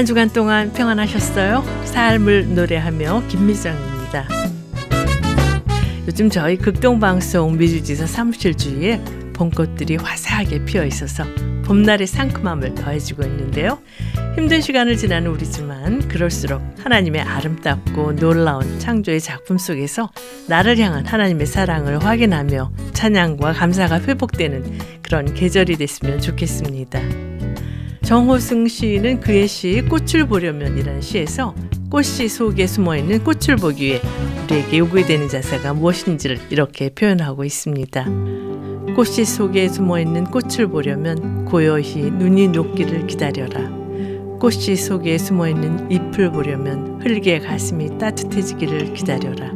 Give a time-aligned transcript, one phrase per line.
[0.00, 1.62] 한 주간 동안 평안하셨어요?
[1.84, 4.26] 삶을 노래하며 김미정입니다.
[6.06, 8.98] 요즘 저희 극동방송 미주지사 사무실 주위에
[9.34, 11.24] 봄꽃들이 화사하게 피어 있어서
[11.66, 13.78] 봄날의 상큼함을 더해주고 있는데요.
[14.36, 20.10] 힘든 시간을 지나는 우리지만 그럴수록 하나님의 아름답고 놀라운 창조의 작품 속에서
[20.48, 27.00] 나를 향한 하나님의 사랑을 확인하며 찬양과 감사가 회복되는 그런 계절이 됐으면 좋겠습니다.
[28.10, 31.54] 정호승 시인은 그의 시 꽃을 보려면이라는 시에서
[31.92, 34.00] 꽃씨 속에 숨어 있는 꽃을 보기 위해
[34.46, 38.06] 우리에게 요구되는 자세가 무엇인지를 이렇게 표현하고 있습니다.
[38.96, 43.70] 꽃씨 속에 숨어 있는 꽃을 보려면 고요히 눈이 녹기를 기다려라.
[44.40, 49.52] 꽃씨 속에 숨어 있는 잎을 보려면 흙의 가슴이 따뜻해지기를 기다려라.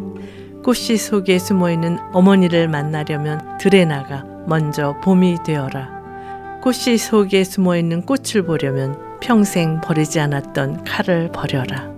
[0.62, 5.93] 꽃씨 속에 숨어 있는 어머니를 만나려면 들에 나가 먼저 봄이 되어라.
[6.64, 11.93] 꽃씨 속에 숨어 있는 꽃을 보려면 평생 버리지 않았던 칼을 버려라.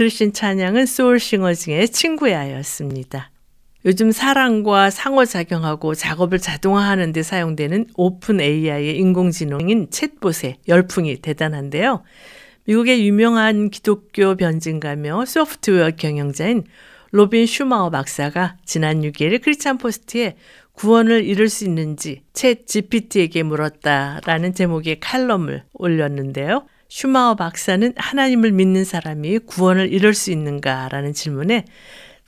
[0.00, 3.30] 들으신 찬양은 소울싱어즈의 친구야였습니다.
[3.84, 12.02] 요즘 사람과 상호작용하고 작업을 자동화하는 데 사용되는 OpenAI의 인공지능인 챗봇의 열풍이 대단한데요.
[12.64, 16.64] 미국의 유명한 기독교 변증가며 소프트웨어 경영자인
[17.10, 20.36] 로빈 슈마워 박사가 지난 6일 크리스찬 포스트에
[20.72, 26.64] 구원을 이룰 수 있는지 ChatGPT에게 물었다라는 제목의 칼럼을 올렸는데요.
[26.90, 31.64] 슈마워 박사는 하나님을 믿는 사람이 구원을 이룰 수 있는가라는 질문에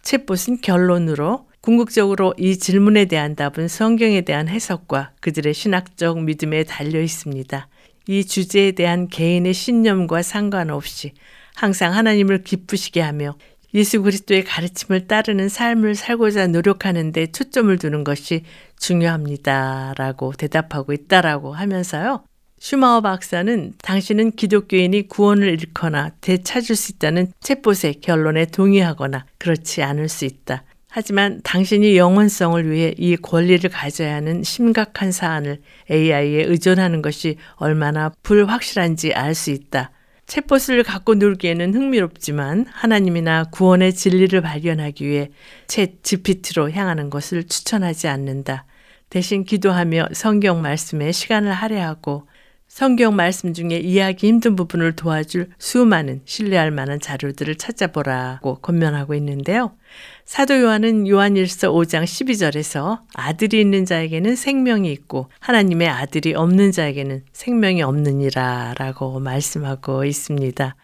[0.02, 7.68] 챗봇은 결론으로 궁극적으로 이 질문에 대한 답은 성경에 대한 해석과 그들의 신학적 믿음에 달려 있습니다.
[8.06, 11.12] 이 주제에 대한 개인의 신념과 상관없이
[11.56, 13.36] 항상 하나님을 기쁘시게 하며
[13.74, 18.44] 예수 그리스도의 가르침을 따르는 삶을 살고자 노력하는 데 초점을 두는 것이
[18.78, 19.94] 중요합니다.
[19.96, 22.24] 라고 대답하고 있다라고 하면서요.
[22.64, 30.24] 슈마워 박사는 당신은 기독교인이 구원을 잃거나 되찾을 수 있다는 챗봇의 결론에 동의하거나 그렇지 않을 수
[30.24, 30.62] 있다.
[30.88, 35.60] 하지만 당신이 영원성을 위해 이 권리를 가져야 하는 심각한 사안을
[35.90, 39.90] AI에 의존하는 것이 얼마나 불확실한지 알 수 있다.
[40.26, 45.30] 챗봇을 갖고 놀기에는 흥미롭지만 하나님이나 구원의 진리를 발견하기 위해
[45.66, 48.66] 챗 GPT로 향하는 것을 추천하지 않는다.
[49.10, 52.28] 대신 기도하며 성경 말씀에 시간을 할애하고
[52.74, 59.76] 성경 말씀 중에 이해하기 힘든 부분을 도와줄 수많은 신뢰할 만한 자료들을 찾아보라고 권면하고 있는데요.
[60.24, 67.82] 사도 요한은 요한일서 5장 12절에서 아들이 있는 자에게는 생명이 있고 하나님의 아들이 없는 자에게는 생명이
[67.82, 70.74] 없느니라 라고 말씀하고 있습니다.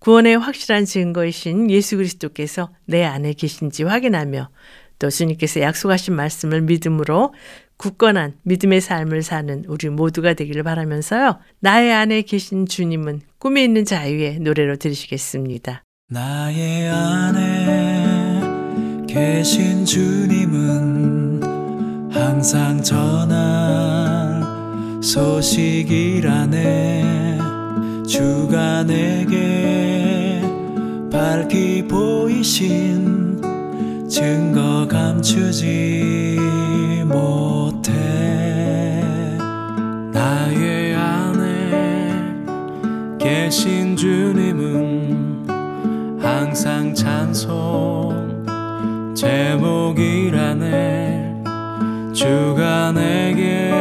[0.00, 4.48] 구원의 확실한 증거이신 예수 그리스도께서 내 안에 계신지 확인하며
[4.98, 7.32] 또 주님께서 약속하신 말씀을 믿음으로
[7.78, 11.38] 굳건한 믿음의 삶을 사는 우리 모두가 되기를 바라면서요.
[11.60, 15.82] 나의 안에 계신 주님은 꿈에 있는 자유의 노래로 들으시겠습니다.
[16.08, 18.36] 나의 안에
[19.08, 21.42] 계신 주님은
[22.12, 24.42] 항상 전할
[25.02, 26.66] 소식이라네
[28.06, 30.40] 주가 내게
[31.10, 33.55] 밝히 보이신
[34.08, 36.38] 증거 감추지
[37.06, 37.92] 못해.
[40.12, 42.12] 나의 안에
[43.18, 45.46] 계신 주님은
[46.20, 48.44] 항상 찬송
[49.14, 50.96] 제목이라네.
[52.12, 53.72] 주가 내게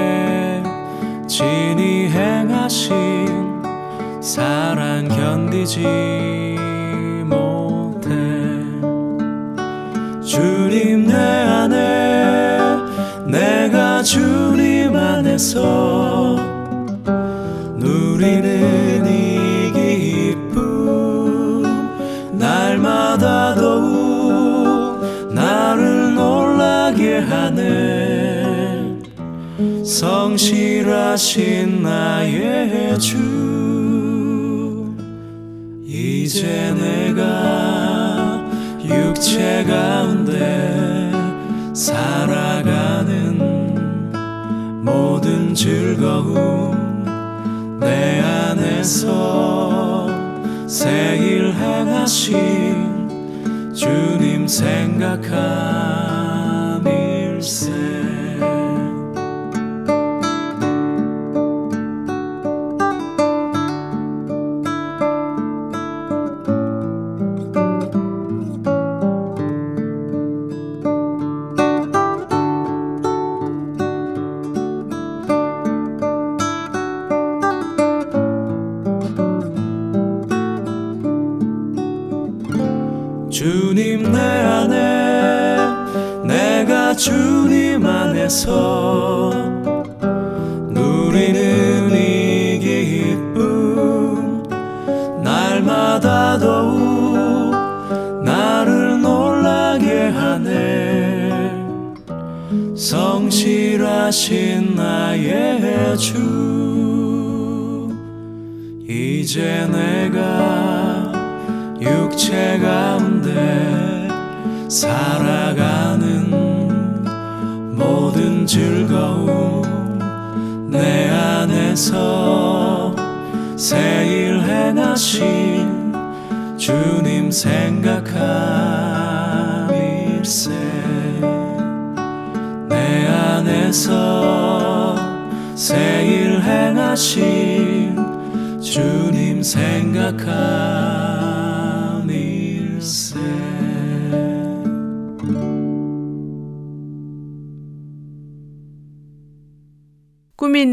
[1.27, 3.62] 진히 행하신
[4.22, 6.35] 사랑 견디지
[10.75, 12.75] 주님 내 안에
[13.27, 16.36] 내가 주님 안에서
[17.77, 19.72] 누리는 이
[20.51, 21.63] 기쁨
[22.38, 25.01] 날마다 더욱
[25.34, 29.00] 나를 놀라게 하네.
[29.86, 33.15] 성실하신 나의 주
[35.86, 38.04] 이제 내가
[39.63, 41.12] 가운데
[41.74, 43.38] 살아가는
[44.83, 47.05] 모든 즐거움
[47.79, 50.07] 내 안에서
[50.67, 53.05] 새일 행하신
[53.74, 55.15] 주님 생각함일세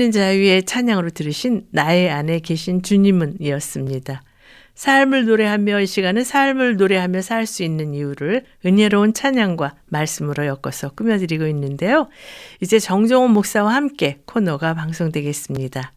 [0.02, 4.22] 있는 자유의 찬양으로 들으신 나의 안에 계신 주님은 이었습니다.
[4.74, 11.46] 삶을 노래하며 이 시간은 삶을 노래하며 살 수 있는 이유를 은혜로운 찬양과 말씀으로 엮어서 꾸며드리고
[11.46, 12.08] 있는데요.
[12.60, 15.92] 이제 정종원 목사와 함께 코너가 방송되겠습니다.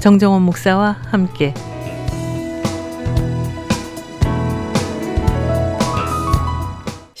[0.00, 1.54] 정정원 목사와 함께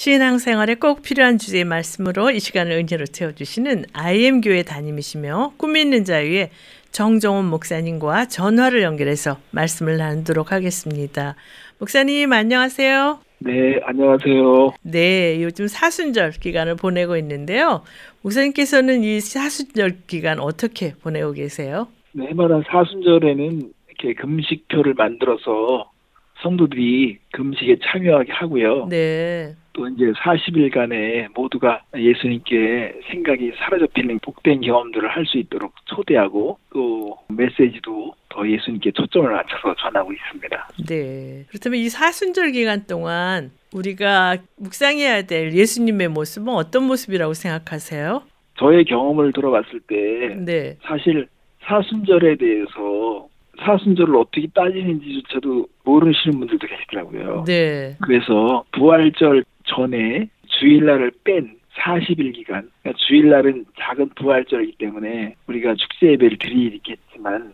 [0.06, 6.50] 신앙생활에 꼭 필요한 주제의 말씀으로 이 시간을 은혜로 채워주시는 IM 교회 담임이시며 꿈이 있는 자유의
[6.92, 11.34] 정정원 목사님과 전화를 연결해서 말씀을 나누도록 하겠습니다.
[11.80, 13.18] 목사님 안녕하세요.
[13.40, 14.74] 네, 안녕하세요.
[14.82, 17.82] 네, 요즘 사순절 기간을 보내고 있는데요.
[18.22, 21.88] 목사님께서는 이 사순절 기간 어떻게 보내고 계세요?
[22.12, 25.90] 네, 해마다 사순절에는 이렇게 금식표를 만들어서
[26.44, 28.86] 성도들이 금식에 참여하게 하고요.
[28.88, 29.56] 네.
[29.76, 38.14] 또 이제 40일간에 모두가 예수님께 생각이 사로잡히는 복된 경험들을 할 수 있도록 초대하고 또 메시지도
[38.28, 40.68] 더 예수님께 초점을 맞춰서 전하고 있습니다.
[40.88, 41.44] 네.
[41.48, 48.22] 그렇다면 이 사순절 기간 동안 우리가 묵상해야 될 예수님의 모습은 어떤 모습이라고 생각하세요?
[48.58, 50.76] 저의 경험을 들어봤을 때 네.
[50.84, 51.26] 사실
[51.64, 53.28] 사순절에 대해서
[53.64, 57.44] 사순절을 어떻게 따지는지조차도 모르시는 분들도 계시더라고요.
[57.46, 57.96] 네.
[58.00, 66.38] 그래서 부활절 전에 주일날을 뺀 40일 기간, 그러니까 주일날은 작은 부활절이기 때문에 우리가 축제 예배를
[66.38, 67.52] 드리겠지만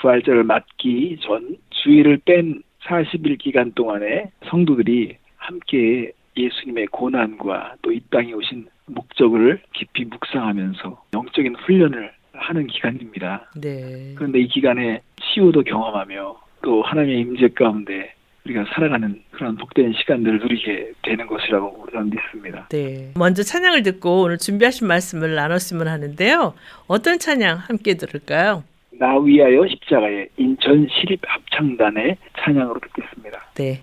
[0.00, 8.32] 부활절을 맞기 전 주일을 뺀 40일 기간 동안에 성도들이 함께 예수님의 고난과 또 이 땅에
[8.32, 13.50] 오신 목적을 깊이 묵상하면서 영적인 훈련을 하는 기간입니다.
[13.60, 14.14] 네.
[14.16, 18.14] 그런데 이 기간에 치유도 경험하며 또 하나님의 임재 가운데
[18.48, 22.66] 우리가 살아가는 그런 복된 시간들을 누리게 되는 것이라고 저는 믿습니다.
[22.70, 23.12] 네.
[23.14, 26.54] 먼저 찬양을 듣고 오늘 준비하신 말씀을 나눴으면 하는데요.
[26.86, 28.64] 어떤 찬양 함께 들을까요?
[28.92, 33.38] 나 위하여 십자가의 인천 시립 합창단의 찬양으로 듣겠습니다.
[33.54, 33.82] 네.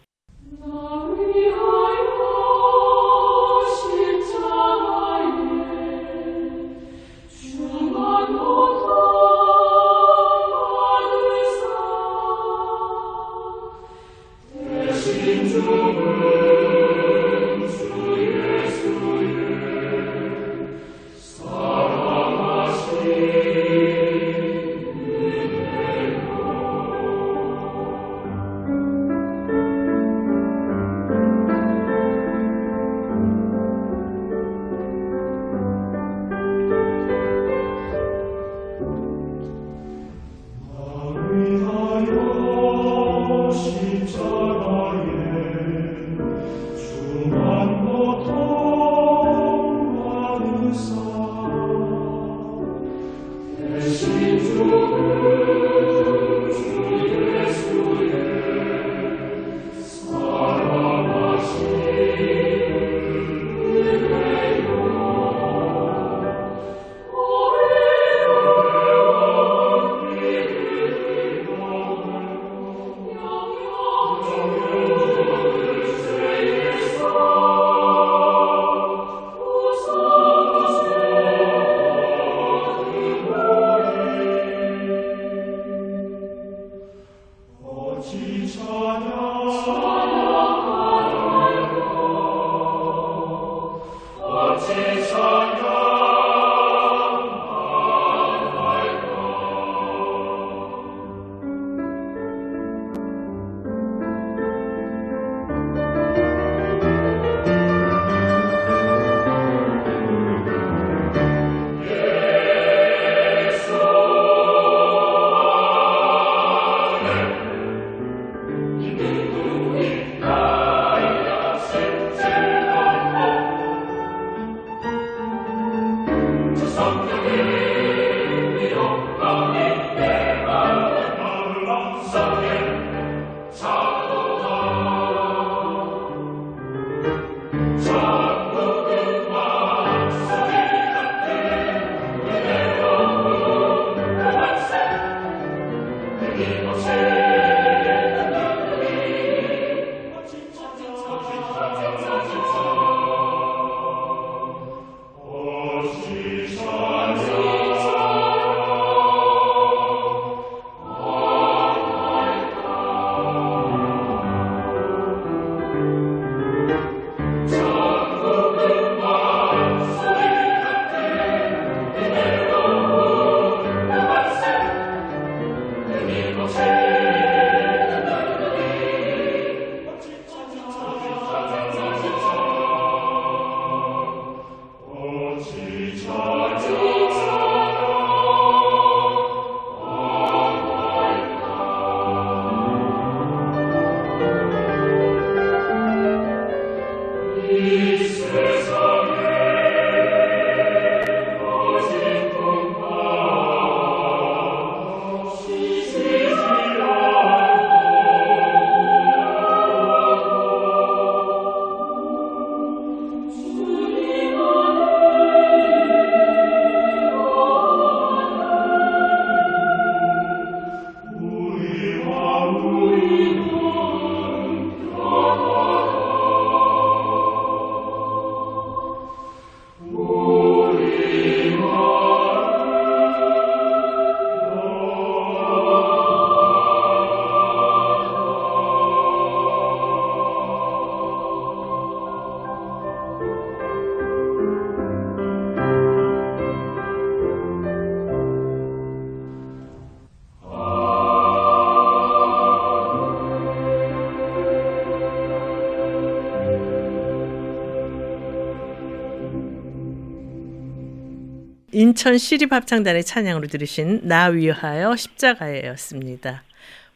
[261.95, 266.43] 인천 시립합창단의 찬양으로 들으신 나 위하여 십자가에였습니다.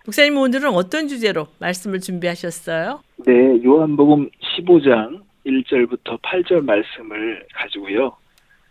[0.06, 3.02] 목사님 오늘은 어떤 주제로 말씀을 준비하셨어요?
[3.26, 8.12] 네, 요한복음 15장 1절부터 8절 말씀을 가지고요.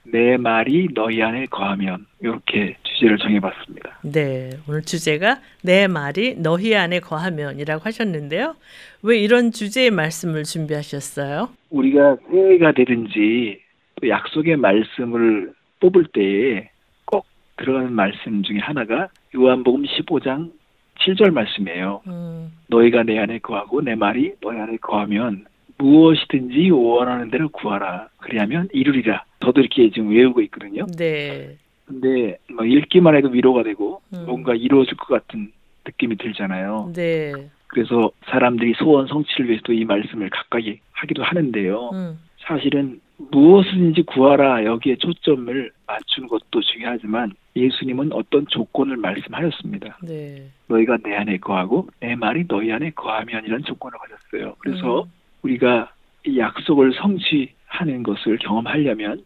[0.05, 4.01] 내 말이 너희 안에 거하면 이렇게 주제를 정해봤습니다.
[4.03, 8.55] 네, 오늘 주제가 내 말이 너희 안에 거하면이라고 하셨는데요.
[9.03, 11.49] 왜 이런 주제의 말씀을 준비하셨어요?
[11.71, 13.63] 우리가 새해가 되든지
[14.01, 16.71] 또 약속의 말씀을 뽑을 때에
[17.05, 20.53] 꼭 들어가는 말씀 중에 하나가 요한복음 15장
[21.01, 22.03] 7절 말씀이에요.
[22.09, 25.47] 음, 너희가 내 안에 거하고 내 말이 너희 안에 거하면
[25.79, 28.09] 무엇이든지 원하는 대로 구하라.
[28.19, 29.25] 그리하면 이루리라.
[29.41, 30.87] 저도 이렇게 지금 외우고 있거든요.
[30.97, 34.25] 네, 근데 뭐 읽기만 해도 위로가 되고 음.
[34.27, 35.53] 뭔가 이루어질 것 같은
[35.87, 36.93] 느낌이 들잖아요.
[36.95, 37.33] 네,
[37.69, 41.91] 그래서 사람들이 소원 성취를 위해서도 이 말씀을 가까이 하기도 하는데요.
[41.93, 49.99] 음, 사실은 무엇이든지 구하라 여기에 초점을 맞춘 것도 중요하지만 예수님은 어떤 조건을 말씀하셨습니다.
[50.03, 54.55] 네, 너희가 내 안에 거하고 내 말이 너희 안에 거하면이라는 조건을 가졌어요.
[54.59, 55.11] 그래서 음.
[55.43, 55.91] 우리가
[56.27, 59.25] 이 약속을 성취하는 것을 경험하려면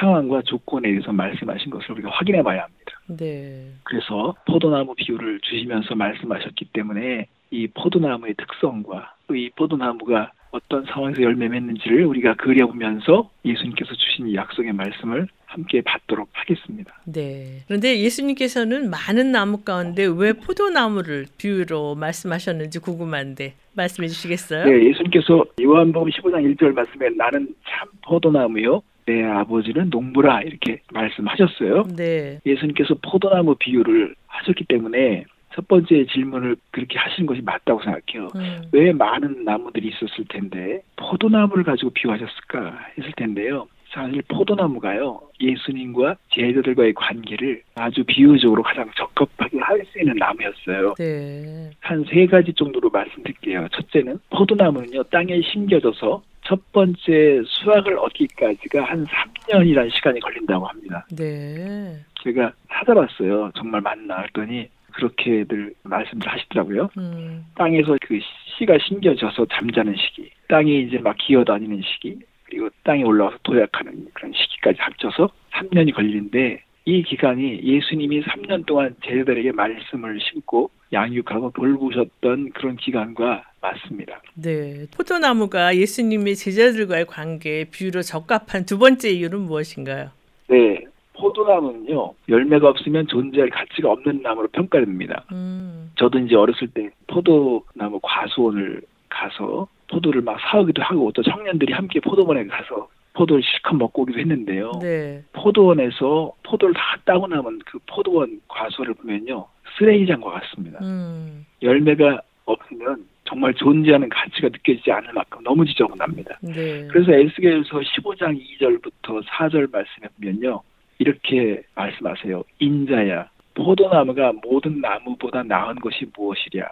[0.00, 2.84] 상황과 조건에 대해서 말씀하신 것을 우리가 확인해 봐야 합니다.
[3.06, 11.48] 네, 그래서 포도나무 비유를 주시면서 말씀하셨기 때문에 이 포도나무의 특성과 또이 포도나무가 어떤 상황에서 열매
[11.48, 16.94] 맺는지를 우리가 그려보면서 예수님께서 주신 이 약속의 말씀을 함께 받도록 하겠습니다.
[17.06, 17.62] 네.
[17.66, 24.64] 그런데 예수님께서는 많은 나무 가운데 왜 포도나무를 비유로 말씀하셨는지 궁금한데 말씀해 주시겠어요?
[24.64, 31.88] 네, 예수님께서 요한복음 15장 1절 말씀에 나는 참 포도나무요 내 아버지는 농부라 이렇게 말씀하셨어요.
[31.96, 38.28] 네, 예수님께서 포도나무 비유를 하셨기 때문에 첫 번째 질문을 그렇게 하시는 것이 맞다고 생각해요.
[38.34, 43.68] 음, 왜 많은 나무들이 있었을 텐데 포도나무를 가지고 비유하셨을까 했을 텐데요.
[43.92, 50.94] 사실 포도나무가요 예수님과 제자들과의 관계를 아주 비유적으로 가장 적합하게 할 수 있는 나무였어요.
[50.98, 53.68] 네, 한세 가지 정도로 말씀드릴게요.
[53.70, 61.06] 첫째는 포도나무는요 땅에 심겨져서 첫 번째 수확을 얻기까지가 한 3년이라는 시간이 걸린다고 합니다.
[61.16, 63.52] 네, 제가 찾아봤어요.
[63.56, 66.90] 정말 맞나 했더니 그렇게들 말씀을 하시더라고요.
[66.96, 68.18] 음, 땅에서 그
[68.58, 74.78] 씨가 심겨져서 잠자는 시기, 땅이 이제 막 기어다니는 시기, 그리고 땅에 올라와서 도약하는 그런 시기까지
[74.80, 83.42] 합쳐서 3년이 걸리는데 이 기간이 예수님이 3년 동안 제자들에게 말씀을 심고 양육하고 돌보셨던 그런 기간과
[83.60, 84.20] 맞습니다.
[84.34, 84.86] 네.
[84.94, 90.10] 포도나무가 예수님의 제자들과의 관계에 비유로 적합한 두 번째 이유는 무엇인가요?
[90.48, 95.24] 네, 포도나무는요 열매가 없으면 존재할 가치가 없는 나무로 평가됩니다.
[95.32, 102.00] 음, 저도 이제 어렸을 때 포도나무 과수원을 가서 포도를 막 사오기도 하고 또 청년들이 함께
[102.00, 104.72] 포도원에 가서 포도를 실컷 먹고 오기도 했는데요.
[104.80, 109.46] 네, 포도원에서 포도를 다 따고 남은 그 포도원 과수를 보면요
[109.78, 110.80] 쓰레기장과 같습니다.
[110.82, 116.38] 음, 열매가 없으면 정말 존재하는 가치가 느껴지지 않을 만큼 너무 지저분합니다.
[116.42, 120.60] 네, 그래서 에스겔서 15장 2절부터 4절 말씀에 보면요
[120.98, 122.44] 이렇게 말씀하세요.
[122.58, 126.68] 인자야 포도나무가 모든 나무보다 나은 것이 무엇이랴?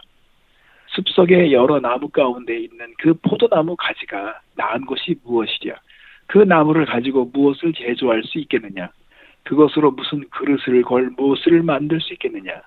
[0.89, 5.77] 숲속의 여러 나무 가운데 있는 그 포도나무 가지가 나은 것이 무엇이랴?
[6.27, 8.91] 그 나무를 가지고 무엇을 제조할 수 있겠느냐?
[9.45, 12.63] 그것으로 무슨 그릇을 걸 무엇을 만들 수 있겠느냐?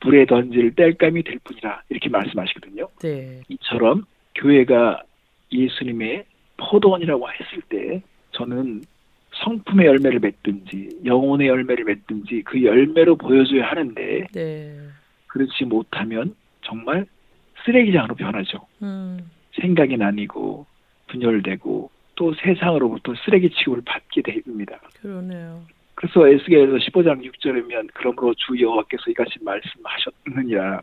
[0.00, 2.88] 불에 던질 땔감이 될 뿐이라 이렇게 말씀하시거든요.
[3.02, 5.02] 네, 이처럼 교회가
[5.50, 6.24] 예수님의
[6.58, 8.82] 포도원이라고 했을 때 저는
[9.42, 14.78] 성품의 열매를 맺든지 영혼의 열매를 맺든지 그 열매로 보여줘야 하는데 네,
[15.26, 17.06] 그렇지 못하면 정말
[17.64, 18.60] 쓰레기장으로 변하죠.
[18.82, 20.66] 음, 생각이 나뉘고
[21.08, 24.78] 분열되고 또 세상으로부터 쓰레기 취급을 받게 됩니다.
[25.00, 25.62] 그러네요.
[25.96, 30.80] 그래서 에스겔서 15장 6절이면 그러므로 주 여호와께서 이같이 말씀하셨느니라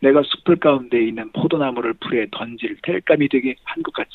[0.00, 4.10] 내가 숲들 가운데 있는 포도나무를 풀에 던질 텔감이 되게 한 것 같이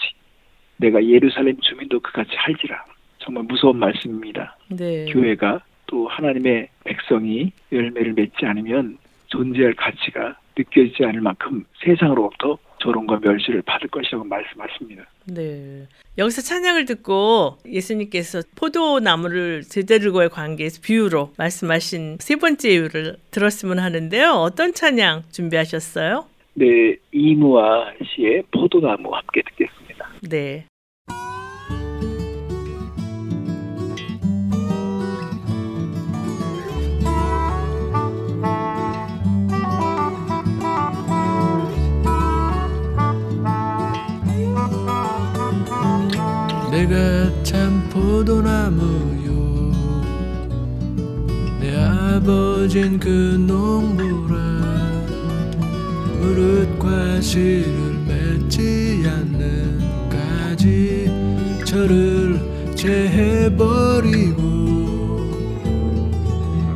[0.78, 2.84] 내가 예루살렘 주민도 그같이 할지라
[3.30, 4.58] 정말 무서운 말씀입니다.
[4.70, 13.20] 네, 교회가 또 하나님의 백성이 열매를 맺지 않으면 존재할 가치가 느껴지지 않을 만큼 세상으로부터 조롱과
[13.22, 15.06] 멸시를 받을 것이라고 말씀하십니다.
[15.26, 15.86] 네.
[16.18, 24.32] 여기서 찬양을 듣고 예수님께서 포도나무를 제자들과의 관계에서 비유로 말씀하신 세 번째 이유를 들었으면 하는데요.
[24.32, 26.26] 어떤 찬양 준비하셨어요?
[26.56, 30.10] 네, 이무와 씨의 포도나무 함께 듣겠습니다.
[30.28, 30.66] 네.
[48.30, 49.72] 참 포도나무요.
[51.60, 54.38] 가버진 그 농부라.
[56.20, 61.10] 무릇 과 실을 맺지 않는 까지
[61.66, 62.40] 저를
[62.76, 64.40] 제해버리고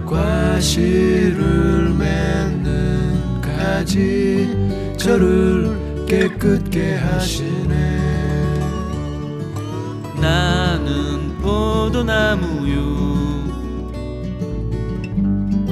[0.08, 4.50] 과실을 맺는 까지
[4.98, 7.53] 저를 깨끗게 하시
[11.94, 12.74] 포도나무요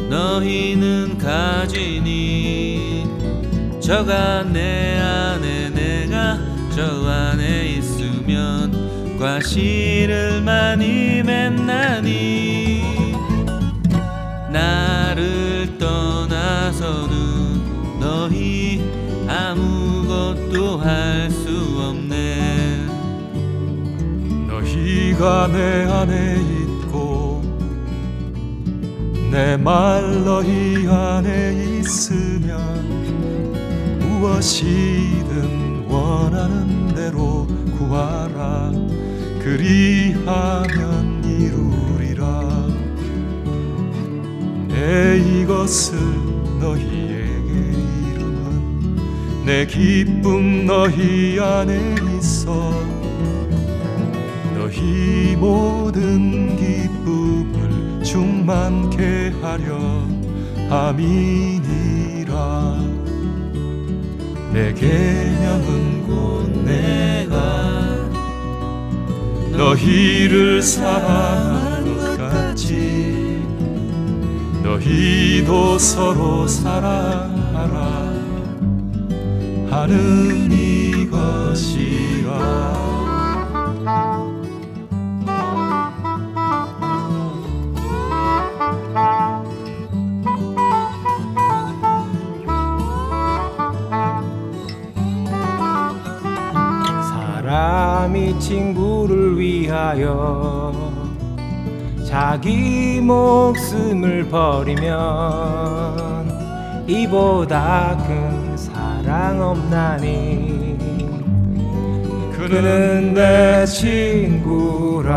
[0.08, 3.08] 너희는 가지니
[3.82, 6.38] 저가 내 안에 내가
[6.76, 12.84] 저 안에 있으면 과실을 많이 맺나니.
[14.52, 17.10] 나를 떠나서는
[18.00, 18.80] 너희
[19.28, 21.51] 아무것도 할수
[25.22, 27.44] 너희가 내 안에 있고
[29.32, 32.58] 내 말 너희 안에 있으면
[34.00, 37.46] 무엇이든 원하는 대로
[37.78, 38.72] 구하라.
[39.40, 42.68] 그리하면 이루리라.
[44.70, 45.98] 내 이것을
[46.60, 47.52] 너희에게
[48.10, 52.72] 이름은 내 기쁨 너희 안에 있어
[54.72, 59.78] 너희 모든 기쁨을 충만케 하려
[60.70, 62.32] 함이니라.
[64.54, 68.10] 내 계명은 곧 내가
[69.52, 73.44] 너희를 사랑한 것 같이
[74.64, 78.10] 너희도 서로 사랑하라.
[79.70, 82.32] 하는 이것이라
[98.52, 100.74] 친구를 위하여
[102.06, 104.92] 자기 목숨을 버리면
[106.86, 110.78] 이보다 큰 사랑 없나니.
[112.34, 115.14] 그는 내 친구라.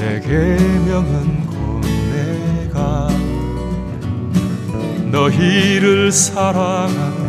[0.00, 3.06] 내 계명은 곧 내가.
[5.12, 7.21] 너희를 사랑한 것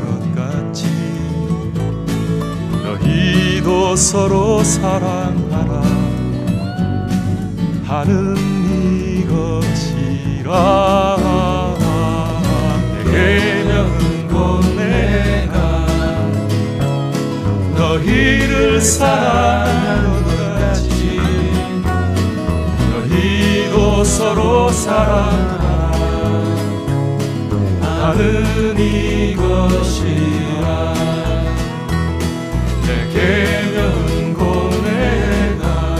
[3.64, 5.82] 너희도 서로 사랑하라.
[7.86, 8.36] 하는
[9.24, 10.52] 이것이라.
[13.06, 15.86] 내 계명은 곧 내가
[17.78, 18.82] 너희를
[20.60, 21.22] 같이
[22.92, 25.64] 너희도 서로 사랑하라.
[27.82, 30.34] 하는 이것이라.
[30.34, 30.43] 내
[34.34, 35.96] 곧 내가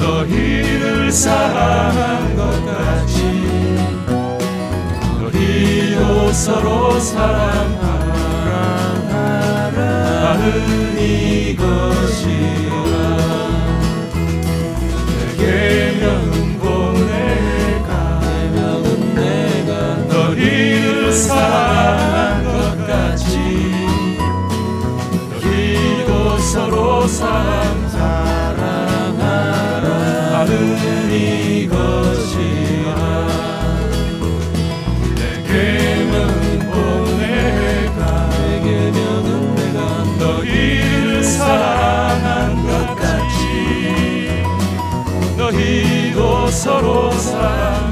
[0.00, 3.20] 너희를 사랑한 것 같이
[5.20, 7.88] 너희도 서로 사랑하라.
[10.28, 11.87] 하는 이것
[27.18, 29.18] 서로 사랑하라.
[30.38, 32.94] 하는 이것이라.
[35.16, 36.76] 내 계명은 곧
[37.18, 37.98] 내가.
[40.18, 44.44] 너희를 사랑한 것 같이.
[45.36, 47.87] 너희도 서로 사랑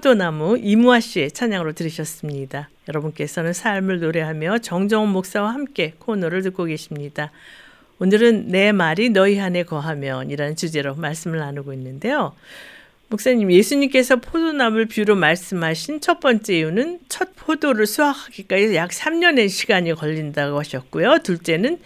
[0.00, 2.70] 포도나무 이무아 씨의 찬양으로 들으셨습니다.
[2.88, 7.30] 여러분께서는 삶을 노래하며 정정원 목사와 함께 코너를 듣고 계십니다.
[7.98, 12.34] 오늘은 내 말이 너희 안에 거하면이라는 주제로 말씀을 나누고 있는데요.
[13.08, 20.58] 목사님, 예수님께서 포도나무를 뷰로 말씀하신 첫 번째 이유는 첫 포도를 수확하기까지 약 3년의 시간이 걸린다고
[20.58, 21.18] 하셨고요.
[21.18, 21.78] 둘째는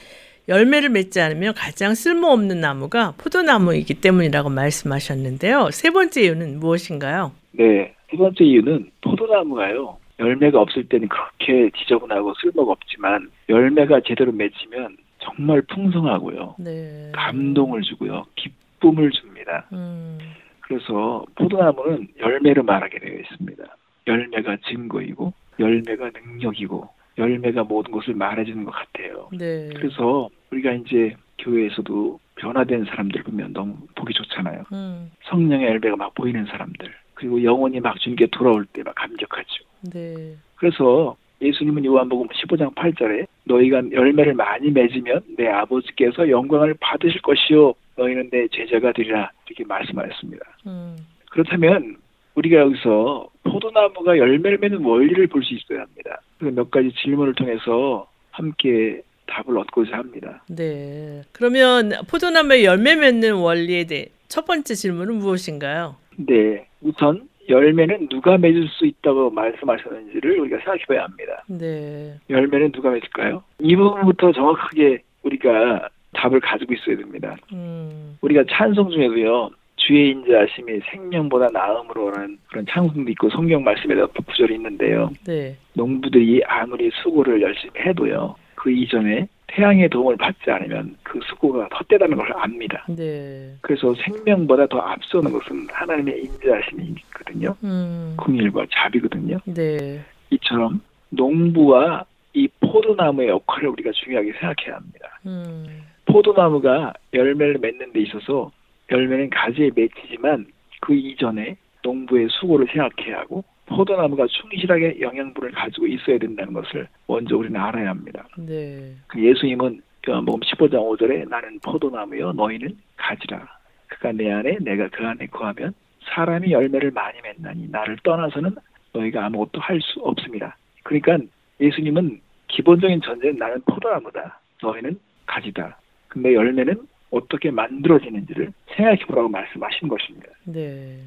[0.46, 5.70] 열매를 맺지 않으면 가장 쓸모없는 나무가 포도나무이기 때문이라고 말씀하셨는데요.
[5.72, 7.32] 세 번째 이유는 무엇인가요?
[7.52, 7.94] 네.
[8.14, 9.98] 세 번째 이유는 포도나무가요.
[10.20, 16.54] 열매가 없을 때는 그렇게 지저분하고 쓸모가 없지만 열매가 제대로 맺히면 정말 풍성하고요.
[16.60, 17.10] 네.
[17.12, 18.24] 감동을 주고요.
[18.36, 19.66] 기쁨을 줍니다.
[19.72, 20.20] 음,
[20.60, 23.64] 그래서 포도나무는 열매로 말하게 되어 있습니다.
[24.06, 29.28] 열매가 증거이고 열매가 능력이고 열매가 모든 것을 말해주는 것 같아요.
[29.36, 29.70] 네.
[29.74, 34.62] 그래서 우리가 이제 교회에서도 변화된 사람들 보면 너무 보기 좋잖아요.
[34.72, 39.64] 음, 성령의 열매가 막 보이는 사람들 그리고 영혼이 막 주님께 돌아올 때 막 감격하죠.
[39.92, 40.34] 네.
[40.56, 48.30] 그래서 예수님은 요한복음 15장 8절에 너희가 열매를 많이 맺으면 내 아버지께서 영광을 받으실 것이요 너희는
[48.30, 50.44] 내 제자가 되리라 이렇게 말씀하셨습니다.
[50.66, 50.96] 음,
[51.30, 51.96] 그렇다면
[52.34, 56.20] 우리가 여기서 포도나무가 열매를 맺는 원리를 볼 수 있어야 합니다.
[56.40, 60.42] 몇 가지 질문을 통해서 함께 답을 얻고자 합니다.
[60.48, 61.22] 네.
[61.32, 65.96] 그러면 포도나무의 열매 맺는 원리에 대해 첫 번째 질문은 무엇인가요?
[66.16, 71.42] 네, 우선 열매는 누가 맺을 수 있다고 말씀하셨는지를 우리가 생각해 봐야 합니다.
[71.48, 72.14] 네.
[72.30, 73.42] 열매는 누가 맺을까요?
[73.58, 77.36] 이 부분부터 정확하게 우리가 답을 가지고 있어야 됩니다.
[77.52, 79.50] 음, 우리가 찬송 중에도요.
[79.76, 85.10] 주의 인자하심이 생명보다 나음으로라는 그런 찬송도 있고 성경 말씀에도 구절이 있는데요.
[85.26, 85.56] 네.
[85.74, 88.36] 농부들이 아무리 수고를 열심히 해도요.
[88.54, 92.84] 그 이전에 태양의 도움을 받지 않으면 그 수고가 헛되다는 걸 압니다.
[92.88, 93.54] 네.
[93.60, 97.54] 그래서 생명보다 더 앞서는 것은 하나님의 인자하심이 있거든요.
[97.62, 99.38] 음, 궁일과 자비거든요.
[99.44, 100.00] 네.
[100.30, 105.20] 이처럼 농부와 이 포도나무의 역할을 우리가 중요하게 생각해야 합니다.
[105.26, 108.50] 음, 포도나무가 열매를 맺는 데 있어서
[108.90, 110.46] 열매는 가지에 맺히지만
[110.80, 117.58] 그 이전에 농부의 수고를 생각해야 하고 포도나무가 충실하게 영양분을 가지고 있어야 된다는 것을 먼저 우리는
[117.58, 118.26] 알아야 합니다.
[118.36, 118.92] 네.
[119.06, 123.46] 그 예수님은 요한복음 15장 5절에 나는 포도나무요 너희는 가지라.
[123.88, 125.72] 그가 내 안에 내가 그 안에 거하면
[126.04, 128.54] 사람이 열매를 많이 맺나니 나를 떠나서는
[128.92, 130.56] 너희가 아무것도 할 수 없습니다.
[130.82, 131.18] 그러니까
[131.60, 134.40] 예수님은 기본적인 전제는 나는 포도나무다.
[134.62, 135.78] 너희는 가지다.
[136.08, 140.28] 근데 열매는 어떻게 만들어지는지를 생각해 보라고 말씀하신 것입니다.
[140.44, 140.98] 네.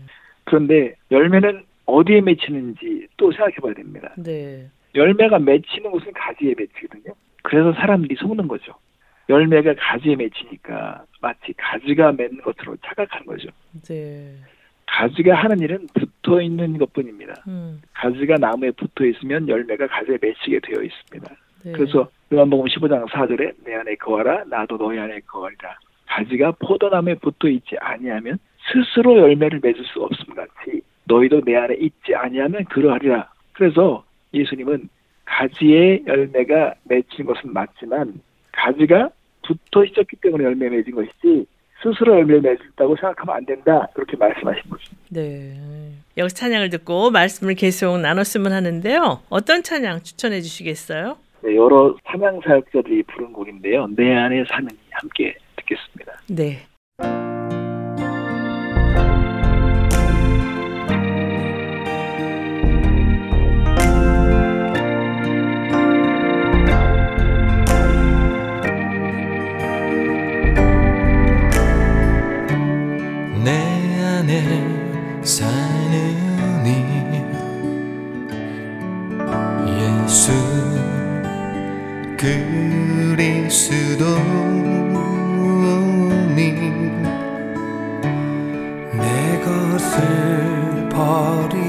[0.46, 4.14] 그런데 열매는 어디에 맺히는지 또 생각해 봐야 됩니다.
[4.18, 4.68] 네.
[4.94, 7.14] 열매가 맺히는 곳은 가지에 맺히거든요.
[7.44, 8.74] 그래서 사람들이 속는 거죠.
[9.30, 13.50] 열매가 가지에 맺히니까 마치 가지가 맺는 것으로 착각하는 거죠.
[13.88, 14.36] 네.
[14.86, 17.34] 가지가 하는 일은 붙어 있는 것 뿐입니다.
[17.48, 21.36] 음, 가지가 나무에 붙어 있으면 열매가 가지에 맺히게 되어 있습니다.
[21.64, 21.72] 네.
[21.74, 25.78] 그래서 요한복음 15장 4절에 내 안에 거하라 나도 너희 안에 거하리라.
[26.06, 28.40] 가지가 포도나무에 붙어 있지 아니하면
[28.72, 33.30] 스스로 열매를 맺을 수 없음 같이 너희도 내 안에 있지 아니하면 그러하리라.
[33.54, 34.90] 그래서 예수님은
[35.26, 39.10] 가지의 열매가 맺힌 것은 맞지만 가지가
[39.46, 41.46] 붙어 있었기 때문에 열매 맺은 것이지
[41.82, 43.88] 스스로 열매 맺었다고 생각하면 안 된다.
[43.94, 44.92] 그렇게 말씀하신 거죠.
[45.10, 45.56] 네.
[46.18, 49.22] 여기서 찬양을 듣고 말씀을 계속 나눴으면 하는데요.
[49.30, 51.18] 어떤 찬양 추천해 주시겠어요?
[51.44, 53.88] 네, 여러 찬양 사역자들이 부른 곡인데요.
[53.96, 56.14] 내 안에 사는 이 함께 듣겠습니다.
[56.30, 56.67] 네.
[83.98, 84.78] 그리스도니
[88.94, 91.67] 내 것을 버림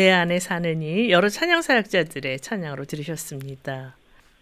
[0.00, 3.96] 내 안에 사느니 여러 찬양 사역자들의 찬양으로 들으셨습니다.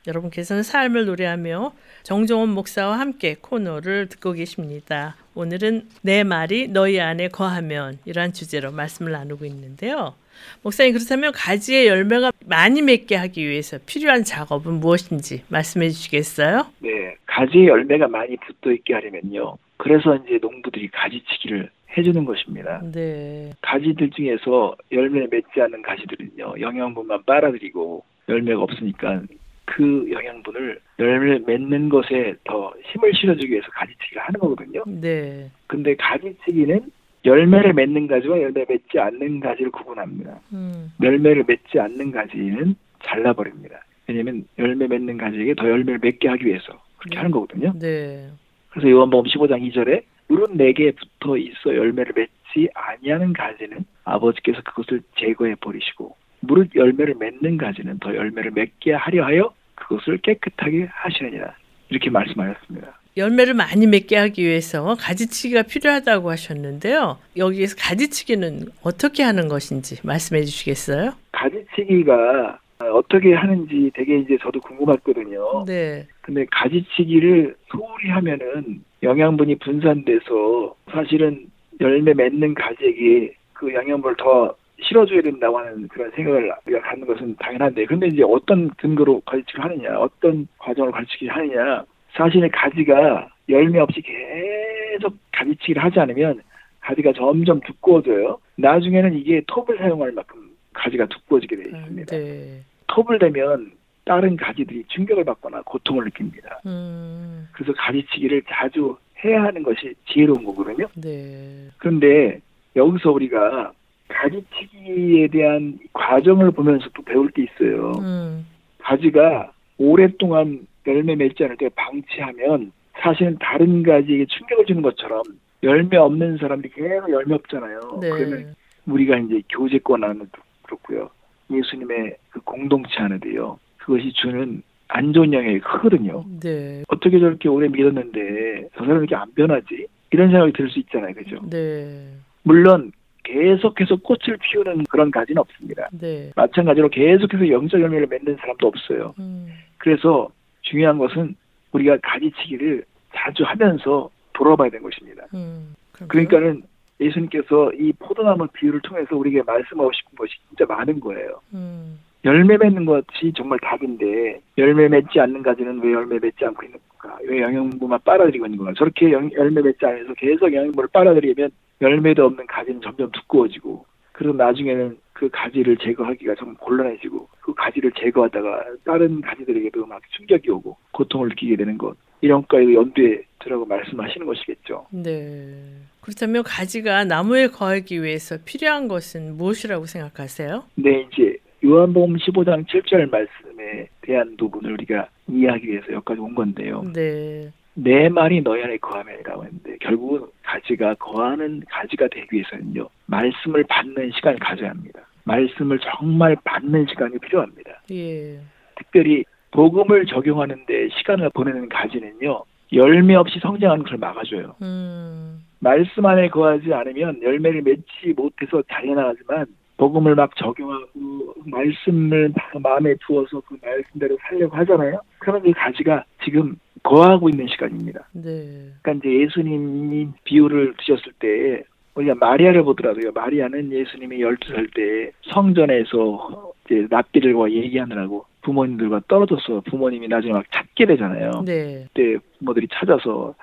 [0.06, 1.72] 여러분께서는 삶을 노래하며
[2.04, 5.16] 정종원 목사와 함께 코너를 듣고 계십니다.
[5.34, 10.14] 오늘은 내 말이 너희 안에 거하면 이러한 주제로 말씀을 나누고 있는데요.
[10.62, 16.68] 목사님 그렇다면 가지의 열매가 많이 맺게 하기 위해서 필요한 작업은 무엇인지 말씀해 주시겠어요?
[16.78, 19.58] 네, 가지의 열매가 많이 붙어 있게 하려면요.
[19.76, 22.82] 그래서 이제 농부들이 가지치기를 해주는 것입니다.
[22.92, 23.50] 네.
[23.62, 29.22] 가지들 중에서 열매를 맺지 않는 가지들은요, 영양분만 빨아들이고 열매가 없으니까
[29.64, 34.82] 그 영양분을 열매를 맺는 것에 더 힘을 실어주기 위해서 가지치기를 하는 거거든요.
[34.86, 35.50] 네.
[35.66, 36.90] 근데 가지치기는
[37.24, 40.40] 열매를 맺는 가지와 열매 맺지 않는 가지를 구분합니다.
[40.52, 40.92] 음.
[41.02, 42.74] 열매를 맺지 않는 가지는
[43.04, 43.84] 잘라버립니다.
[44.06, 47.72] 왜냐하면 열매 맺는 가지에게 더 열매를 맺게 하기 위해서 그렇게 하는 거거든요.
[47.78, 48.28] 네.
[48.70, 55.54] 그래서 요한복음 15장 2절에 물은 내게 붙어 있어 열매를 맺지 아니하는 가지는 아버지께서 그것을 제거해
[55.56, 61.54] 버리시고 무릇 열매를 맺는 가지는 더 열매를 맺게 하려 하여 그것을 깨끗하게 하시느니라
[61.88, 62.98] 이렇게 말씀하셨습니다.
[63.16, 67.18] 열매를 많이 맺게 하기 위해서 가지치기가 필요하다고 하셨는데요.
[67.36, 71.14] 여기에서 가지치기는 어떻게 하는 것인지 말씀해 주시겠어요?
[71.32, 75.64] 가지치기가 어떻게 하는지 되게 이제 저도 궁금했거든요.
[75.66, 76.06] 네.
[76.20, 81.46] 근데 가지치기를 소홀히 하면은 영양분이 분산돼서 사실은
[81.80, 87.86] 열매 맺는 가지에게 그 영양분을 더 실어줘야 된다고 하는 그런 생각을 우리가 갖는 것은 당연한데
[87.86, 95.14] 근데 이제 어떤 근거로 가지치기를 하느냐 어떤 과정을 가지치기를 하느냐 사실은 가지가 열매 없이 계속
[95.32, 96.40] 가지치기를 하지 않으면
[96.80, 102.60] 가지가 점점 두꺼워져요 나중에는 이게 톱을 사용할 만큼 가지가 두꺼워지게 되어 있습니다 네.
[102.86, 103.72] 톱을 대면
[104.08, 107.46] 다른 가지들이 충격을 받거나 고통을 느낍니다 음.
[107.52, 110.86] 그래서 가지치기를 자주 해야 하는 것이 지혜로운 거거든요.
[110.94, 111.68] 네.
[111.76, 112.40] 그런데
[112.74, 113.72] 여기서 우리가
[114.08, 117.92] 가지치기에 대한 과정을 보면서 또 배울 게 있어요.
[118.00, 118.46] 음.
[118.78, 125.22] 가지가 오랫동안 열매 맺지 않을 때 방치하면 사실은 다른 가지에게 충격을 주는 것처럼
[125.62, 127.98] 열매 없는 사람들이 계속 열매 없잖아요.
[128.00, 128.08] 네.
[128.08, 128.54] 그러면
[128.86, 130.30] 우리가 이제 교제권 안에도
[130.62, 131.10] 그렇고요.
[131.50, 133.58] 예수님의 그 공동체 안에도요.
[133.88, 136.22] 그것이 주는 안 좋은 영향이 크거든요.
[136.40, 136.82] 네.
[136.88, 139.86] 어떻게 저렇게 오래 믿었는데 저 사람이 이렇게 안 변하지?
[140.10, 141.14] 이런 생각이 들 수 있잖아요.
[141.14, 141.40] 그죠?
[141.48, 142.06] 네.
[142.42, 142.92] 물론
[143.24, 145.88] 계속해서 꽃을 피우는 그런 가지는 없습니다.
[145.92, 146.30] 네.
[146.36, 149.14] 마찬가지로 계속해서 영적 열매를 맺는 사람도 없어요.
[149.18, 149.48] 음.
[149.78, 150.28] 그래서
[150.62, 151.34] 중요한 것은
[151.72, 152.84] 우리가 가지치기를
[153.14, 155.24] 자주 하면서 돌아봐야 되는 것입니다.
[155.32, 155.74] 음.
[156.08, 156.62] 그러니까는
[157.00, 161.40] 예수님께서 이 포도나무 비유를 통해서 우리에게 말씀하고 싶은 것이 진짜 많은 거예요.
[161.54, 161.98] 음.
[162.28, 167.18] 열매 맺는 것이 정말 답인데 열매 맺지 않는 가지는 왜 열매 맺지 않고 있는 건가?
[167.24, 168.74] 왜 영양분만 빨아들이고 있는 건가?
[168.76, 171.50] 저렇게 영- 열매 맺지 않아서 계속 영양분을 빨아들이면
[171.80, 178.64] 열매도 없는 가지는 점점 두꺼워지고 그리고 나중에는 그 가지를 제거하기가 좀 곤란해지고 그 가지를 제거하다가
[178.84, 184.86] 다른 가지들에게도 막 충격이 오고 고통을 느끼게 되는 것 이런 것까지 염두에 두라고 말씀하시는 것이겠죠.
[184.90, 185.54] 네.
[186.02, 190.64] 그렇다면 가지가 나무에 거하기 위해서 필요한 것은 무엇이라고 생각하세요?
[190.74, 196.84] 근데 이제 요한복음 15장 7절 말씀에 대한 부분을 우리가 이해하기 위해서 여기까지 온 건데요.
[196.94, 197.50] 네.
[197.74, 204.38] 내 말이 너희 안에 거하면이라고 했는데 결국은 가지가 거하는 가지가 되기 위해서는요 말씀을 받는 시간을
[204.40, 205.06] 가져야 합니다.
[205.24, 207.82] 말씀을 정말 받는 시간이 필요합니다.
[207.92, 208.40] 예.
[208.76, 212.42] 특별히 복음을 적용하는데 시간을 보내는 가지는요
[212.72, 214.56] 열매 없이 성장하는 것을 막아줘요.
[214.62, 215.40] 음.
[215.60, 219.46] 말씀 안에 거하지 않으면 열매를 맺지 못해서 잘려나가지만
[219.78, 225.00] 복음을 막 적용하고 말씀을 막 마음에 두어서 그 말씀대로 살려고 하잖아요.
[225.18, 228.06] 그러면 그 가지가 지금 거하고 있는 시간입니다.
[228.12, 228.70] 네.
[228.82, 231.62] 그러니까 이제 예수님이 비유를 드셨을 때
[231.94, 233.12] 우리가 마리아를 보더라도요.
[233.12, 241.42] 마리아는 예수님이 12살 때 성전에서 이제 납비들과 얘기하느라고 부모님들과 떨어져서 부모님이 나중에 막 찾게 되잖아요.
[241.44, 241.86] 네.
[241.88, 243.34] 그때 부모들이 찾아서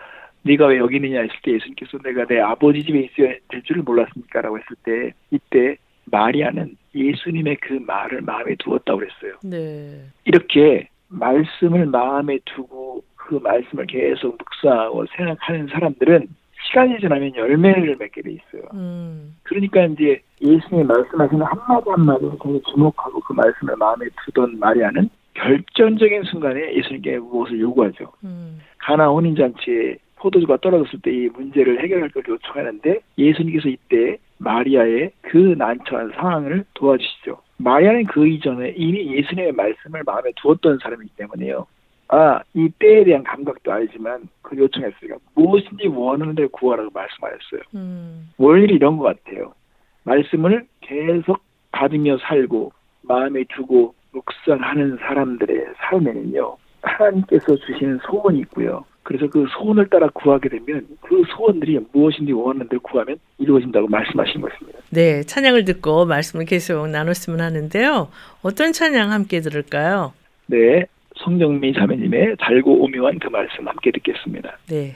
[0.43, 4.41] 네가 왜 여기 있느냐 했을 때 예수님께서 내가 내 아버지 집에 있어야 될 줄을 몰랐습니까?
[4.41, 5.77] 라고 했을 때 이때
[6.11, 9.33] 마리아는 예수님의 그 말을 마음에 두었다고 그랬어요.
[9.43, 10.05] 네.
[10.25, 16.27] 이렇게 말씀을 마음에 두고 그 말씀을 계속 묵상하고 생각하는 사람들은
[16.67, 18.63] 시간이 지나면 열매를 맺게 돼 있어요.
[18.73, 19.35] 음.
[19.43, 22.31] 그러니까 이제 예수님이 말씀하시는 한마디 한마디를
[22.71, 28.11] 주목하고 그 말씀을 마음에 두던 마리아는 결정적인 순간에 예수님께 무엇을 요구하죠.
[28.23, 28.59] 음.
[28.79, 36.11] 가나 혼인잔치에 포도주가 떨어졌을 때 이 문제를 해결할 걸 요청하는데 예수님께서 이때 마리아의 그 난처한
[36.15, 37.37] 상황을 도와주시죠.
[37.57, 41.65] 마리아는 그 이전에 이미 예수님의 말씀을 마음에 두었던 사람이기 때문에요.
[42.09, 47.61] 아, 이 때에 대한 감각도 알지만 그 요청했으니까 무엇인지 원하는 대로 구하라고 말씀하셨어요.
[47.75, 48.29] 음.
[48.37, 49.53] 원리 이런 것 같아요.
[50.03, 51.39] 말씀을 계속
[51.71, 52.71] 받으며 살고
[53.01, 56.57] 마음에 두고 묵상하는 사람들의 삶에는요.
[56.81, 58.85] 하나님께서 주시는 소원이 있고요.
[59.05, 64.79] 그래서 그 소원을 따라 구하게 되면 그 소원들이 무엇인지 원하는 대로 구하면 이루어진다고 말씀하신 것입니다.
[64.89, 65.21] 네.
[65.21, 68.09] 찬양을 듣고 말씀을 계속 나눴으면 하는데요.
[68.41, 70.13] 어떤 찬양 함께 들을까요?
[70.47, 70.85] 네.
[71.17, 74.57] 성정미 자매님의 달고 오묘한 그 말씀 함께 듣겠습니다.
[74.67, 74.95] 네.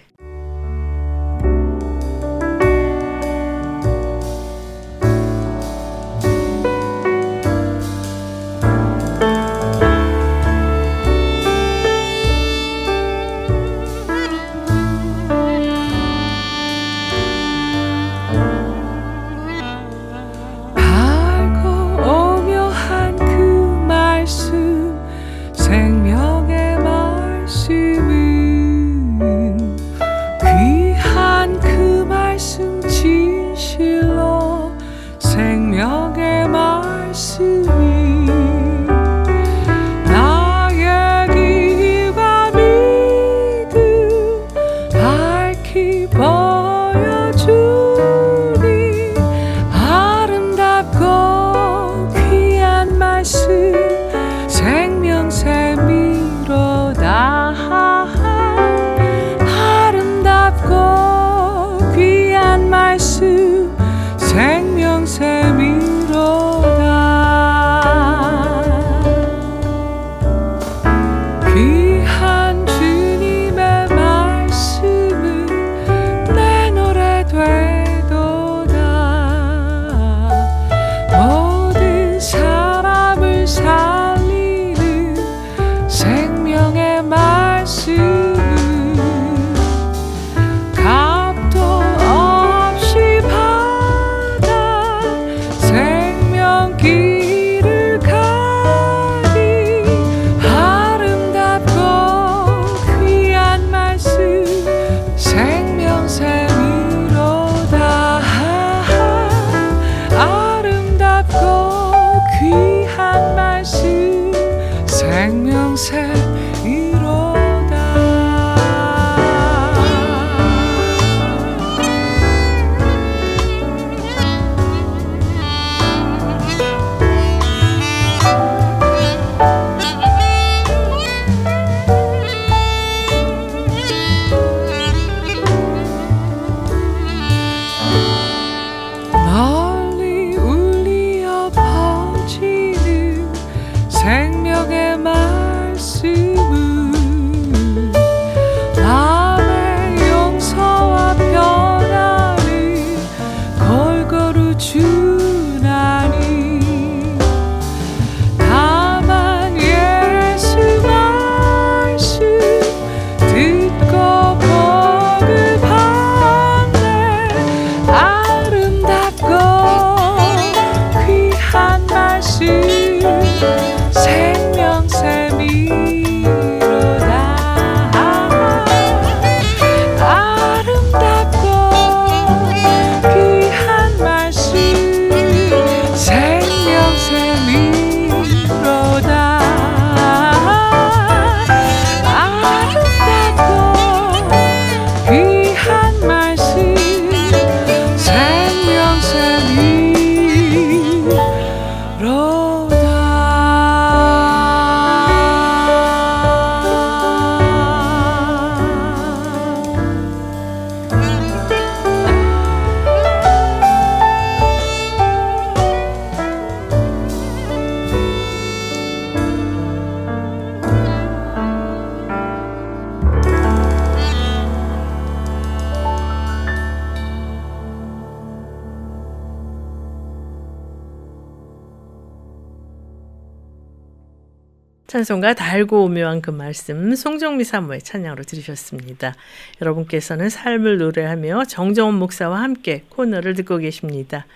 [235.10, 239.16] 찬송가 달고 오묘한 그 말씀 송정미 사모의 찬양으로 들으셨습니다.
[239.60, 244.28] 여러분께서는 삶을 노래하며 정정원 목사와 함께 코너를 듣고 계십니다.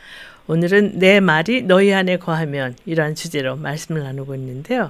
[0.48, 4.90] 오늘은 내 말이 너희 안에 거하면 이러한 주제로 말씀을 나누고 있는데요.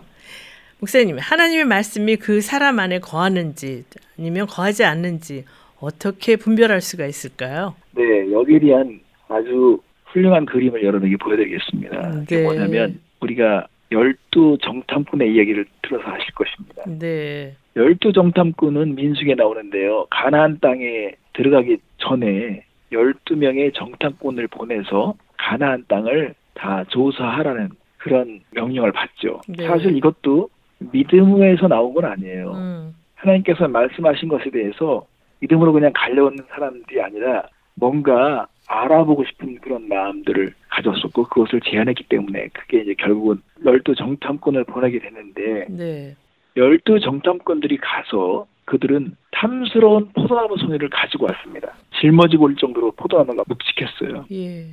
[0.79, 3.83] 목사님, 하나님의 말씀이 그 사람 안에 거하는지
[4.17, 5.43] 아니면 거하지 않는지
[5.81, 7.75] 어떻게 분별할 수가 있을까요?
[7.91, 12.25] 네, 여기에 대한 아주 훌륭한 그림을 여러분에게 보여드리겠습니다.
[12.25, 12.43] 네.
[12.43, 16.83] 뭐냐면 우리가 열두 정탐꾼의 이야기를 들어서 하실 것입니다.
[16.99, 17.55] 네.
[17.75, 20.07] 열두 정탐꾼은 민숙에 나오는데요.
[20.09, 29.41] 가나안 땅에 들어가기 전에 열두 명의 정탐꾼을 보내서 가나안 땅을 다 조사하라는 그런 명령을 받죠.
[29.47, 29.65] 네.
[29.65, 32.51] 사실 이것도 믿음에서 나온 건 아니에요.
[32.51, 32.95] 음.
[33.15, 35.05] 하나님께서 말씀하신 것에 대해서
[35.39, 42.81] 믿음으로 그냥 갈려오는 사람들이 아니라 뭔가 알아보고 싶은 그런 마음들을 가졌었고 그것을 제안했기 때문에 그게
[42.81, 46.15] 이제 결국은 열두 정탐꾼을 보내게 됐는데 네.
[46.55, 51.73] 열두 정탐꾼들이 가서 그들은 탐스러운 포도나무 송이를 가지고 왔습니다.
[51.99, 54.25] 짊어지고 올 정도로 포도나무가 묵직했어요.
[54.31, 54.67] 예.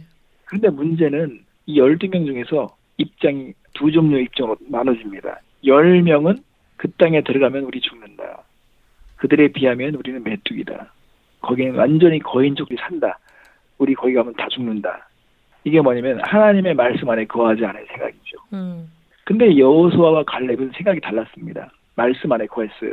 [0.44, 2.68] 그런데 문제는 이 열두 명 중에서
[2.98, 5.40] 입장이 두 종류 입장으로 나눠집니다.
[5.66, 6.38] 열 명은
[6.76, 8.42] 그 땅에 들어가면 우리 죽는다.
[9.16, 10.92] 그들에 비하면 우리는 메뚜기다.
[11.40, 13.18] 거기는 완전히 거인족이 산다.
[13.80, 15.08] 우리 거기 가면 다 죽는다.
[15.64, 18.36] 이게 뭐냐면 하나님의 말씀 안에 거하지 않은 생각이죠.
[18.52, 18.90] 음.
[19.24, 21.70] 근데 여호수아와 갈렙은 생각이 달랐습니다.
[21.96, 22.92] 말씀 안에 거했어요.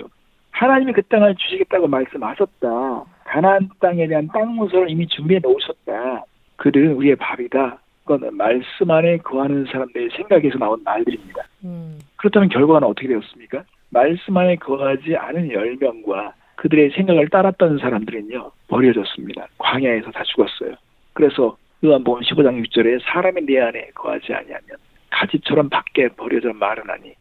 [0.52, 3.04] 하나님이 그 땅을 주시겠다고 말씀하셨다.
[3.26, 6.24] 가나안 땅에 대한 땅 문서를 이미 준비해 놓으셨다.
[6.56, 7.80] 그들은 우리의 밥이다.
[8.06, 11.44] 그거는 말씀 안에 거하는 사람들의 생각에서 나온 말들입니다.
[11.66, 12.00] 음.
[12.16, 13.64] 그렇다면 결과는 어떻게 되었습니까?
[13.90, 19.48] 말씀 안에 거하지 않은 열명과 그들의 생각을 따랐던 사람들은요 버려졌습니다.
[19.58, 20.76] 광야에서 다 죽었어요.
[21.14, 24.78] 그래서 요한복음 15장 6절에 사람이 내 안에 거하지 아니하면
[25.10, 27.14] 가지처럼 밖에 버려져 마르나니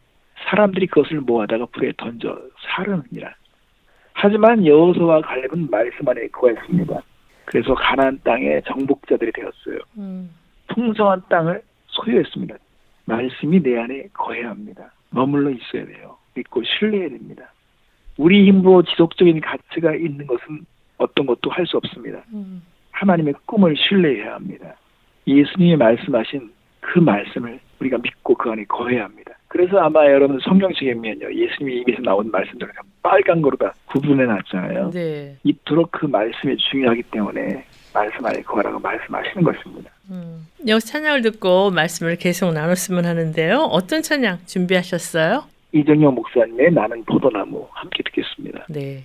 [0.49, 3.33] 사람들이 그것을 모아다가 불에 던져 사르느니라.
[4.13, 7.01] 하지만 여호수와 갈렙은 말씀 안에 거했습니다.
[7.45, 9.79] 그래서 가나안 땅의 정복자들이 되었어요.
[9.97, 10.29] 음.
[10.67, 12.55] 풍성한 땅을 소유했습니다.
[13.05, 14.91] 말씀이 내 안에 거해야 합니다.
[15.11, 16.17] 머물러 있어야 돼요.
[16.33, 17.51] 믿고 신뢰해야 됩니다.
[18.17, 20.65] 우리 힘으로 지속적인 가치가 있는 것은
[20.97, 22.23] 어떤 것도 할 수 없습니다.
[22.33, 22.61] 음.
[22.91, 24.75] 하나님의 꿈을 신뢰해야 합니다.
[25.27, 26.49] 예수님이 말씀하신
[26.79, 29.33] 그 말씀을 우리가 믿고 그 안에 거해야 합니다.
[29.49, 31.31] 그래서 아마 여러분 성경책에 보면요.
[31.33, 34.89] 예수님이 입에서 나온 말씀들을 빨간 거로 다 구분해 놨잖아요.
[34.91, 35.37] 네.
[35.43, 39.91] 이토록 그 말씀이 중요하기 때문에 말씀 안에 거하라고 말씀하시는 것입니다.
[40.09, 40.47] 음.
[40.67, 43.59] 여기서 찬양을 듣고 말씀을 계속 나눴으면 하는데요.
[43.71, 45.43] 어떤 찬양 준비하셨어요?
[45.77, 48.65] 이정영 목사님의 나는 포도나무 함께 듣겠습니다.
[48.69, 49.03] 네.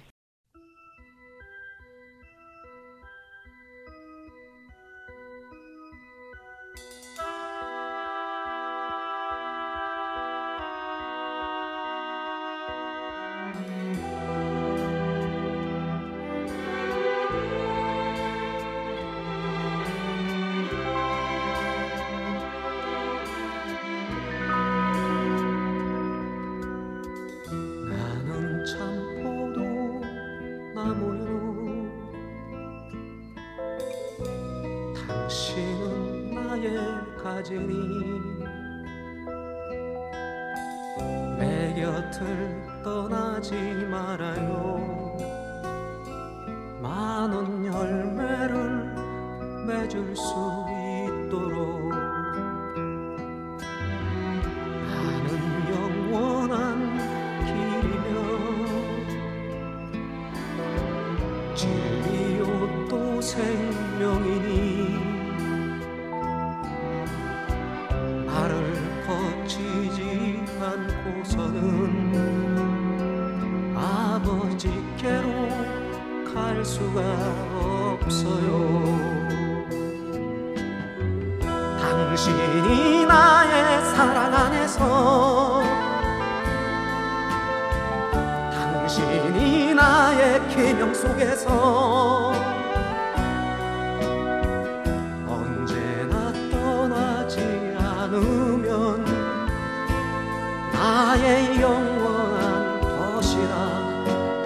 [101.12, 103.54] 나의 영원한 것이라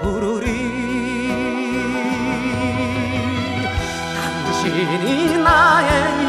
[0.02, 0.46] 부르리.
[4.16, 6.25] 당신이 나의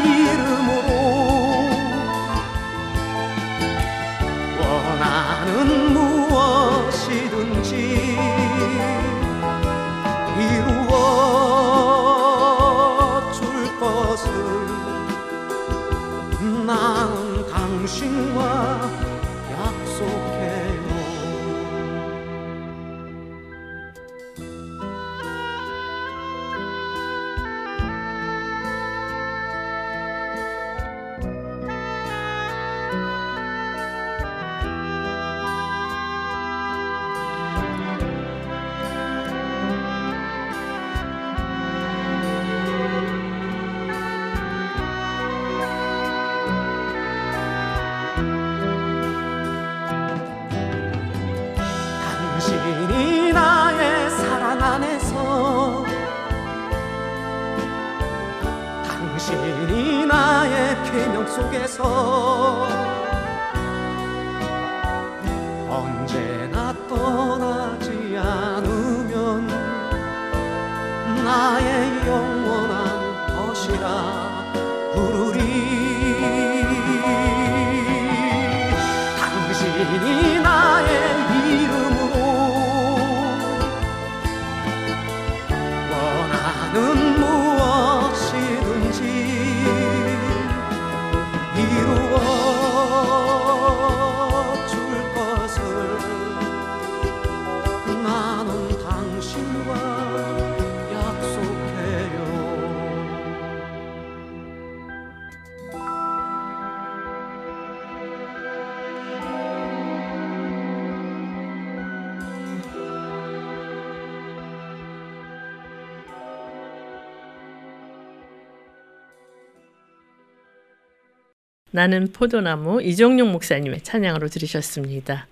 [121.78, 125.28] 나는 포도나무 이종용 목사님의 찬양으로 들으셨습니다.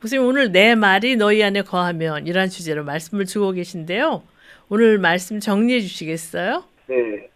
[0.00, 4.24] 목사님 오늘 내 말이 너희 안에 거하면 이란 주제로 말씀을 주고 계신데요.
[4.70, 6.64] 오늘 말씀 정리해 주시겠어요?
[6.88, 7.28] 네.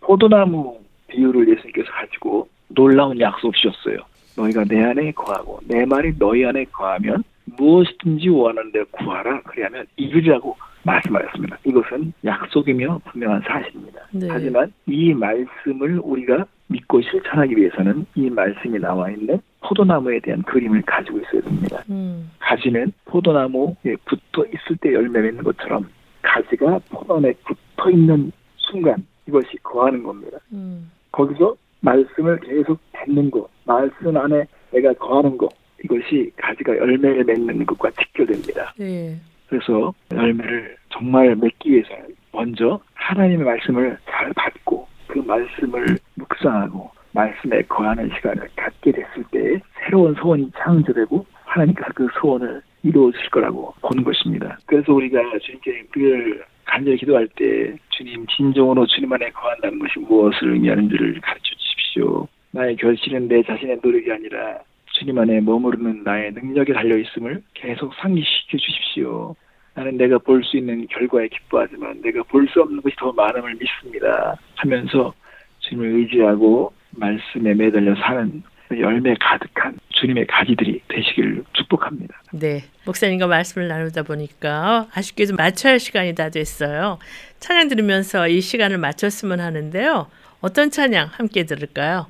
[0.00, 0.78] 포도나무
[1.08, 3.96] 비유를 예수님께서 가지고 놀라운 약속 주셨어요.
[4.36, 9.40] 너희가 내 안에 거하고 내 말이 너희 안에 거하면 무엇이든지 원하는 데 구하라.
[9.44, 11.58] 그리하면 이루리라고 말씀하셨습니다.
[11.64, 14.00] 이것은 약속이며 분명한 사실입니다.
[14.12, 14.28] 네.
[14.30, 21.18] 하지만 이 말씀을 우리가 믿고 실천하기 위해서는 이 말씀이 나와 있는 포도나무에 대한 그림을 가지고
[21.18, 21.82] 있어야 됩니다.
[21.90, 25.88] 음, 가지는 포도나무에 붙어 있을 때 열매 맺는 것처럼
[26.22, 30.38] 가지가 포도나무에 붙어 있는 순간 이것이 거하는 겁니다.
[30.52, 35.48] 음, 거기서 말씀을 계속 받는 것, 말씀 안에 내가 거하는 것,
[35.82, 38.74] 이것이 가지가 열매를 맺는 것과 직결됩니다.
[38.78, 39.16] 네,
[39.50, 48.08] 그래서 열매를 정말 맺기 위해서는 먼저 하나님의 말씀을 잘 받고 그 말씀을 묵상하고 말씀에 거하는
[48.14, 54.56] 시간을 갖게 됐을 때 새로운 소원이 창조되고 하나님께서 그 소원을 이루어 주실 거라고 보는 것입니다.
[54.66, 61.20] 그래서 우리가 주님께 늘 간절히 기도할 때 주님 진정으로 주님 안에 거한다는 것이 무엇을 의미하는지를
[61.20, 62.28] 가르쳐 주십시오.
[62.52, 64.60] 나의 결실은 내 자신의 노력이 아니라
[65.00, 69.34] 주님 안에 머무르는 나의 능력에 달려 있음을 계속 상기시켜 주십시오.
[69.74, 74.36] 나는 내가 볼 수 있는 결과에 기뻐하지만 내가 볼 수 없는 것이 더 많음을 믿습니다.
[74.56, 75.14] 하면서
[75.60, 78.42] 주님을 의지하고 말씀에 매달려 사는
[78.78, 82.22] 열매 가득한 주님의 가지들이 되시기를 축복합니다.
[82.32, 82.62] 네.
[82.84, 86.98] 목사님과 말씀을 나누다 보니까 아쉽게도 마쳐야 할 시간이 다 됐어요.
[87.38, 90.08] 찬양 들으면서 이 시간을 마쳤으면 하는데요.
[90.42, 92.06] 어떤 찬양 함께 들을까요?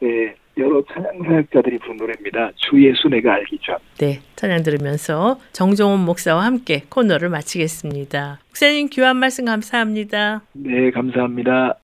[0.00, 2.50] 네, 여러 찬양 사역자들이 부른 노래입니다.
[2.56, 3.76] 주 예수 내가 알기 전.
[3.98, 8.40] 네, 찬양 들으면서 정종원 목사와 함께 코너를 마치겠습니다.
[8.48, 10.42] 목사님 귀한 말씀 감사합니다.
[10.52, 11.78] 네, 감사합니다.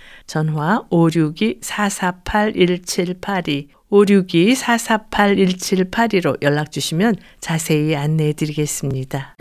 [0.31, 9.35] 전화 562-448-1782 562-448-1782로 연락 주시면 자세히 안내해 드리겠습니다.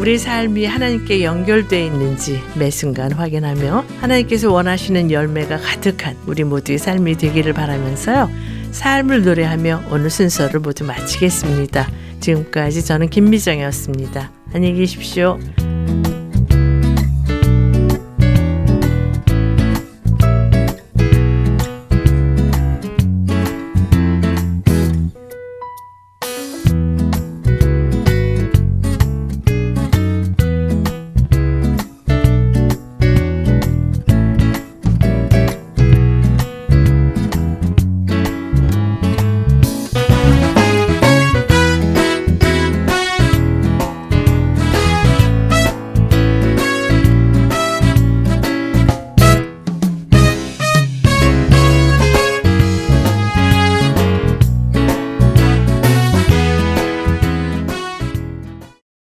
[0.00, 7.18] 우리 삶이 하나님께 연결되어 있는지 매 순간 확인하며 하나님께서 원하시는 열매가 가득한 우리 모두의 삶이
[7.18, 8.30] 되기를 바라면서요.
[8.70, 11.86] 삶을 노래하며 오늘 순서를 모두 마치겠습니다.
[12.20, 14.32] 지금까지 저는 김미정이었습니다.
[14.54, 15.38] 안녕히 계십시오.